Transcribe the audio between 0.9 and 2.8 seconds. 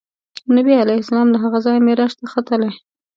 السلام له هغه ځایه معراج ته ختلی.